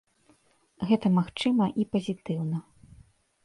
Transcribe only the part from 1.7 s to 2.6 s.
і пазітыўна.